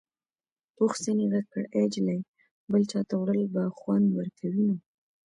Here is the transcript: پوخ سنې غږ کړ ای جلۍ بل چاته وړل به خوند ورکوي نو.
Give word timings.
پوخ 0.75 0.93
سنې 1.03 1.25
غږ 1.31 1.45
کړ 1.53 1.63
ای 1.75 1.85
جلۍ 1.93 2.19
بل 2.71 2.83
چاته 2.91 3.13
وړل 3.17 3.43
به 3.53 3.63
خوند 3.77 4.07
ورکوي 4.17 4.63
نو. 4.67 4.75